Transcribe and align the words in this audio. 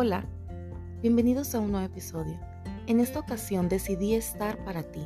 Hola, 0.00 0.24
bienvenidos 1.02 1.56
a 1.56 1.58
un 1.58 1.72
nuevo 1.72 1.84
episodio. 1.84 2.38
En 2.86 3.00
esta 3.00 3.18
ocasión 3.18 3.68
decidí 3.68 4.14
estar 4.14 4.62
para 4.62 4.84
ti 4.84 5.04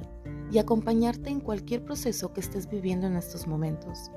y 0.51 0.59
acompañarte 0.59 1.31
en 1.31 1.41
cualquier 1.41 1.83
proceso 1.83 2.35
que 2.35 2.41
estés 2.41 2.69
viviendo 2.69 3.07
en 3.07 3.17
estos 3.17 3.47
momentos. 3.47 4.11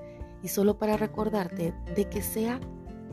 Y 0.43 0.49
solo 0.49 0.77
para 0.77 0.97
recordarte 0.97 1.73
de 1.95 2.09
que 2.09 2.21
sea 2.21 2.59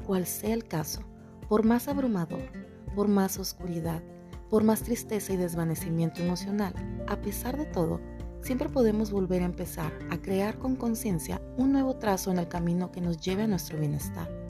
cual 0.05 0.27
sea 0.27 0.55
el 0.55 0.65
caso, 0.65 1.03
por 1.49 1.65
más 1.65 1.87
abrumador, 1.87 2.51
por 2.97 3.07
más 3.07 3.39
oscuridad, 3.39 4.03
por 4.51 4.65
más 4.65 4.83
tristeza 4.83 5.33
y 5.33 5.37
desvanecimiento 5.37 6.21
emocional, 6.21 6.75
a 7.07 7.21
pesar 7.21 7.57
de 7.57 7.67
todo, 7.67 8.01
siempre 8.41 8.71
podemos 8.71 9.13
volver 9.13 9.41
a 9.41 9.47
empezar 9.47 9.93
a 10.11 10.21
crear 10.21 10.59
con 10.59 10.75
conciencia 10.75 11.41
un 11.57 11.71
nuevo 11.71 11.95
trazo 11.95 12.33
en 12.33 12.41
el 12.41 12.49
camino 12.49 12.91
que 12.91 13.01
nos 13.01 13.19
lleve 13.19 13.45
a 13.45 13.47
nuestro 13.47 13.79
bienestar. 13.79 14.42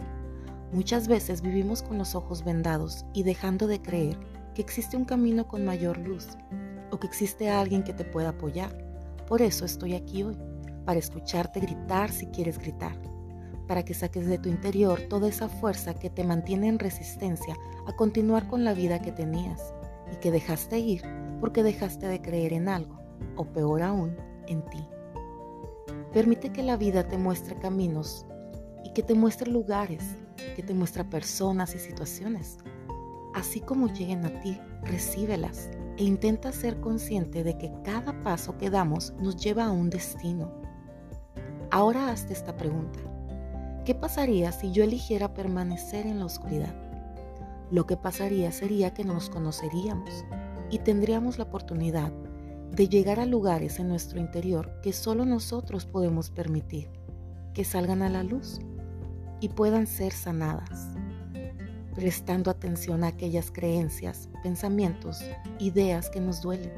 Muchas 0.73 1.07
veces 1.07 1.43
vivimos 1.43 1.83
con 1.83 1.99
los 1.99 2.15
ojos 2.15 2.45
vendados 2.45 3.05
y 3.13 3.25
dejando 3.25 3.67
de 3.67 3.83
creer 3.83 4.17
que 4.55 4.63
existe 4.63 4.97
un 4.97 5.05
camino 5.05 5.47
con 5.47 5.67
mayor 5.67 5.99
luz 5.99 6.29
o 6.91 6.99
que 6.99 7.07
existe 7.07 7.51
alguien 7.51 7.85
que 7.85 7.93
te 7.93 8.05
pueda 8.05 8.31
apoyar. 8.31 8.75
Por 9.29 9.43
eso 9.43 9.67
estoy 9.67 9.95
aquí 9.95 10.23
hoy, 10.23 10.39
para 10.87 10.99
escucharte 10.99 11.61
gritar 11.61 12.11
si 12.11 12.25
quieres 12.29 12.59
gritar, 12.59 12.97
para 13.69 13.85
que 13.85 13.93
saques 13.93 14.27
de 14.27 14.39
tu 14.39 14.49
interior 14.49 14.99
toda 15.11 15.29
esa 15.29 15.51
fuerza 15.51 15.93
que 15.93 16.09
te 16.09 16.25
mantiene 16.25 16.69
en 16.69 16.79
resistencia 16.79 17.55
a 17.87 17.95
continuar 17.95 18.49
con 18.49 18.65
la 18.65 18.73
vida 18.73 19.03
que 19.03 19.13
tenías 19.13 19.75
y 20.11 20.17
que 20.17 20.31
dejaste 20.31 20.79
ir 20.79 21.03
porque 21.39 21.63
dejaste 21.63 22.07
de 22.07 22.23
creer 22.23 22.55
en 22.55 22.71
algo, 22.71 22.99
o 23.37 23.45
peor 23.45 23.83
aún, 23.83 24.17
en 24.47 24.65
ti. 24.71 24.89
Permite 26.15 26.51
que 26.51 26.63
la 26.63 26.79
vida 26.79 27.07
te 27.09 27.19
muestre 27.19 27.57
caminos 27.57 28.25
y 28.85 28.93
que 28.95 29.03
te 29.03 29.15
muestre 29.15 29.51
lugares 29.51 30.17
que 30.55 30.63
te 30.63 30.75
muestra 30.75 31.09
personas 31.09 31.75
y 31.75 31.79
situaciones. 31.79 32.59
Así 33.35 33.61
como 33.61 33.89
lleguen 33.89 34.25
a 34.25 34.41
ti, 34.41 34.59
recíbelas 34.83 35.71
e 35.97 36.05
intenta 36.05 36.53
ser 36.53 36.81
consciente 36.81 37.45
de 37.45 37.57
que 37.59 37.73
cada 37.85 38.21
paso 38.21 38.57
que 38.59 38.71
damos 38.71 39.13
nos 39.21 39.37
lleva 39.37 39.67
a 39.67 39.71
un 39.73 39.91
destino. 39.91 40.53
Ahora 41.71 42.11
hazte 42.11 42.33
esta 42.33 42.57
pregunta. 42.57 42.99
¿Qué 43.85 43.95
pasaría 43.95 44.53
si 44.53 44.73
yo 44.73 44.85
eligiera 44.85 45.35
permanecer 45.35 46.07
en 46.07 46.19
la 46.19 46.27
oscuridad? 46.27 46.75
Lo 47.71 47.87
que 47.87 47.97
pasaría 47.97 48.53
sería 48.53 48.93
que 48.93 49.05
nos 49.05 49.31
conoceríamos 49.31 50.25
y 50.71 50.79
tendríamos 50.79 51.39
la 51.39 51.45
oportunidad 51.45 52.13
de 52.71 52.89
llegar 52.89 53.21
a 53.21 53.27
lugares 53.27 53.79
en 53.79 53.89
nuestro 53.89 54.21
interior 54.21 54.81
que 54.83 54.93
solo 54.93 55.25
nosotros 55.25 55.85
podemos 55.85 56.31
permitir 56.31 56.91
que 57.53 57.65
salgan 57.65 58.03
a 58.03 58.09
la 58.09 58.23
luz 58.23 58.61
y 59.43 59.49
puedan 59.49 59.89
ser 59.89 60.13
sanadas, 60.13 60.87
prestando 61.97 62.49
atención 62.49 63.03
a 63.03 63.09
aquellas 63.09 63.51
creencias, 63.51 64.29
pensamientos, 64.45 65.21
ideas 65.59 66.09
que 66.09 66.21
nos 66.21 66.41
duelen, 66.41 66.73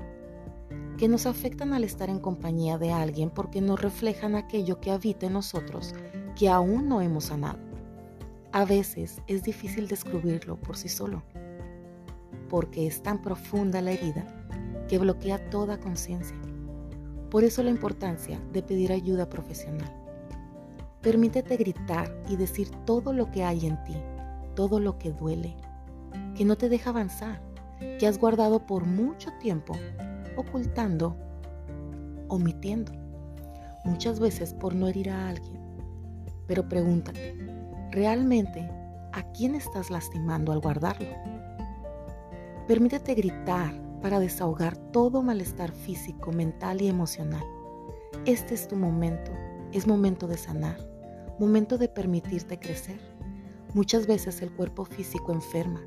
que 0.97 1.07
nos 1.07 1.27
afectan 1.27 1.75
al 1.75 1.85
estar 1.85 2.09
en 2.09 2.21
compañía 2.21 2.79
de 2.79 2.91
alguien 2.91 3.29
porque 3.29 3.61
nos 3.61 3.83
reflejan 3.83 4.35
aquello 4.35 4.81
que 4.81 4.91
habita 4.91 5.27
en 5.27 5.35
nosotros 5.35 5.95
que 6.37 6.49
aún 6.49 6.89
no 6.89 7.03
hemos 7.03 7.25
sanado. 7.25 7.59
A 8.53 8.65
veces 8.65 9.21
es 9.27 9.43
difícil 9.43 9.87
descubrirlo 9.87 10.57
por 10.57 10.79
sí 10.79 10.89
solo, 10.89 11.23
porque 12.49 12.87
es 12.87 13.03
tan 13.03 13.21
profunda 13.21 13.83
la 13.83 13.93
herida 13.93 14.25
que 14.89 14.97
bloquea 14.97 15.51
toda 15.51 15.81
conciencia. 15.81 16.37
Por 17.31 17.45
eso 17.45 17.63
la 17.63 17.71
importancia 17.71 18.41
de 18.55 18.63
pedir 18.63 18.91
ayuda 18.91 19.29
profesional. 19.29 20.04
Permítete 21.05 21.59
gritar 21.59 22.11
y 22.31 22.37
decir 22.37 22.71
todo 22.87 23.13
lo 23.13 23.31
que 23.31 23.45
hay 23.45 23.67
en 23.67 23.77
ti, 23.85 23.95
todo 24.55 24.81
lo 24.81 24.97
que 24.97 25.13
duele, 25.13 25.55
que 26.35 26.47
no 26.47 26.57
te 26.57 26.71
deja 26.71 26.89
avanzar, 26.89 27.43
que 27.99 28.07
has 28.07 28.19
guardado 28.19 28.65
por 28.65 28.87
mucho 28.87 29.31
tiempo, 29.39 29.75
ocultando, 30.39 31.15
omitiendo, 32.29 32.91
muchas 33.85 34.19
veces 34.19 34.55
por 34.55 34.75
no 34.75 34.89
herir 34.89 35.11
a 35.11 35.29
alguien. 35.29 35.61
Pero 36.47 36.71
pregúntate, 36.71 37.37
¿realmente 37.91 38.67
a 39.13 39.31
quién 39.35 39.55
estás 39.57 39.91
lastimando 39.91 40.53
al 40.53 40.61
guardarlo? 40.61 41.11
Permítete 42.67 43.15
gritar 43.15 43.75
para 44.01 44.21
desahogar 44.21 44.75
todo 44.91 45.21
malestar 45.21 45.71
físico, 45.71 46.33
mental 46.33 46.81
y 46.81 46.89
emocional. 46.89 47.45
Este 48.25 48.55
es 48.55 48.67
tu 48.67 48.77
momento, 48.77 49.33
es 49.71 49.87
momento 49.87 50.27
de 50.27 50.39
sanar 50.39 50.94
momento 51.39 51.79
de 51.79 51.89
permitirte 51.89 52.59
crecer. 52.59 53.01
Muchas 53.75 54.07
veces 54.07 54.41
el 54.43 54.53
cuerpo 54.53 54.85
físico 54.85 55.33
enferma 55.33 55.83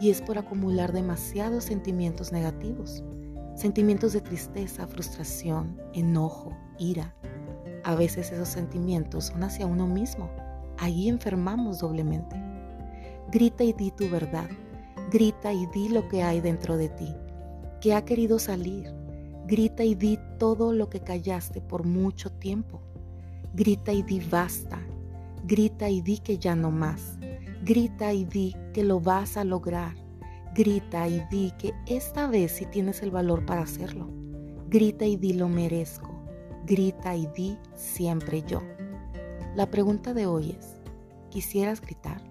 y 0.00 0.10
es 0.10 0.22
por 0.22 0.38
acumular 0.38 0.92
demasiados 0.92 1.64
sentimientos 1.64 2.32
negativos, 2.32 3.04
sentimientos 3.54 4.12
de 4.12 4.22
tristeza, 4.22 4.86
frustración, 4.86 5.78
enojo, 5.92 6.56
ira. 6.78 7.14
A 7.84 7.94
veces 7.94 8.32
esos 8.32 8.48
sentimientos 8.48 9.26
son 9.26 9.44
hacia 9.44 9.66
uno 9.66 9.86
mismo. 9.86 10.30
Ahí 10.78 11.08
enfermamos 11.08 11.80
doblemente. 11.80 12.36
Grita 13.30 13.64
y 13.64 13.72
di 13.72 13.90
tu 13.90 14.08
verdad. 14.08 14.48
Grita 15.10 15.52
y 15.52 15.66
di 15.66 15.88
lo 15.88 16.08
que 16.08 16.22
hay 16.22 16.40
dentro 16.40 16.76
de 16.76 16.88
ti, 16.88 17.14
que 17.80 17.94
ha 17.94 18.04
querido 18.04 18.38
salir. 18.38 18.92
Grita 19.46 19.84
y 19.84 19.94
di 19.94 20.18
todo 20.38 20.72
lo 20.72 20.90
que 20.90 21.00
callaste 21.00 21.60
por 21.60 21.84
mucho 21.84 22.32
tiempo. 22.32 22.80
Grita 23.56 23.90
y 23.90 24.02
di 24.02 24.20
basta. 24.20 24.78
Grita 25.46 25.88
y 25.88 26.02
di 26.02 26.18
que 26.18 26.36
ya 26.36 26.54
no 26.54 26.70
más. 26.70 27.16
Grita 27.64 28.12
y 28.12 28.26
di 28.26 28.54
que 28.74 28.84
lo 28.84 29.00
vas 29.00 29.38
a 29.38 29.44
lograr. 29.44 29.94
Grita 30.54 31.08
y 31.08 31.22
di 31.30 31.52
que 31.58 31.72
esta 31.86 32.26
vez 32.26 32.52
sí 32.52 32.66
tienes 32.66 33.00
el 33.00 33.10
valor 33.10 33.46
para 33.46 33.62
hacerlo. 33.62 34.10
Grita 34.68 35.06
y 35.06 35.16
di 35.16 35.32
lo 35.32 35.48
merezco. 35.48 36.10
Grita 36.66 37.16
y 37.16 37.28
di 37.28 37.56
siempre 37.74 38.42
yo. 38.42 38.60
La 39.54 39.70
pregunta 39.70 40.12
de 40.12 40.26
hoy 40.26 40.50
es, 40.50 40.74
¿quisieras 41.30 41.80
gritar? 41.80 42.25